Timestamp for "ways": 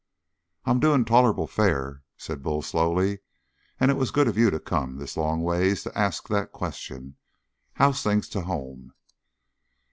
5.43-5.83